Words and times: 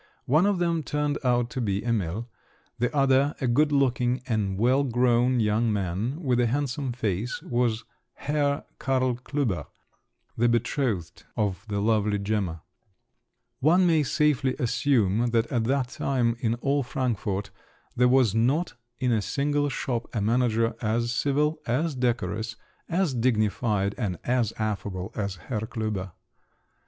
One 0.25 0.47
of 0.47 0.57
them 0.57 0.81
turned 0.81 1.19
out 1.23 1.51
to 1.51 1.61
be 1.61 1.85
Emil; 1.85 2.27
the 2.79 2.91
other, 2.91 3.35
a 3.39 3.45
good 3.45 3.71
looking 3.71 4.23
and 4.25 4.57
well 4.57 4.83
grown 4.83 5.39
young 5.39 5.71
man, 5.71 6.19
with 6.23 6.39
a 6.39 6.47
handsome 6.47 6.91
face, 6.91 7.39
was 7.43 7.83
Herr 8.15 8.65
Karl 8.79 9.17
Klüber, 9.17 9.67
the 10.35 10.49
betrothed 10.49 11.25
of 11.37 11.65
the 11.67 11.79
lovely 11.81 12.17
Gemma. 12.17 12.63
One 13.59 13.85
may 13.85 14.01
safely 14.01 14.55
assume 14.57 15.27
that 15.27 15.45
at 15.51 15.65
that 15.65 15.89
time 15.89 16.35
in 16.39 16.55
all 16.55 16.81
Frankfort, 16.81 17.51
there 17.95 18.07
was 18.07 18.33
not 18.33 18.73
in 18.97 19.11
a 19.11 19.21
single 19.21 19.69
shop 19.69 20.07
a 20.15 20.19
manager 20.19 20.73
as 20.81 21.11
civil, 21.11 21.59
as 21.67 21.93
decorous, 21.93 22.55
as 22.89 23.13
dignified, 23.13 23.93
and 23.99 24.17
as 24.23 24.51
affable 24.57 25.11
as 25.13 25.35
Herr 25.35 25.59
Klüber. 25.61 26.13